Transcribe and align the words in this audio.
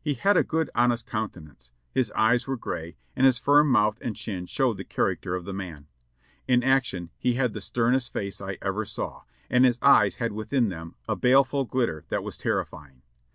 He 0.00 0.14
had 0.14 0.38
a 0.38 0.42
good, 0.42 0.70
honest 0.74 1.04
coun 1.06 1.28
tenance; 1.28 1.70
his 1.92 2.10
eyes 2.12 2.46
were 2.46 2.56
gray, 2.56 2.96
and 3.14 3.26
his 3.26 3.36
firm 3.36 3.68
mouth 3.68 3.98
and 4.00 4.16
chin 4.16 4.46
showed 4.46 4.78
the 4.78 4.84
character 4.84 5.34
of 5.34 5.44
the 5.44 5.52
man. 5.52 5.86
In 6.48 6.62
action 6.62 7.10
he 7.18 7.34
had 7.34 7.52
the 7.52 7.60
sternest 7.60 8.10
face 8.10 8.40
I 8.40 8.56
ever 8.62 8.86
saw, 8.86 9.24
and 9.50 9.66
his 9.66 9.78
eyes 9.82 10.16
had 10.16 10.32
within 10.32 10.70
them 10.70 10.94
a 11.06 11.14
baleful 11.14 11.66
glitter 11.66 12.06
that 12.08 12.24
was 12.24 12.38
terrify 12.38 12.88
ing. 12.88 13.02